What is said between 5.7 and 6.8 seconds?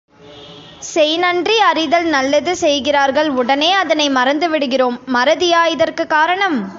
இதற்குக் காரணம்?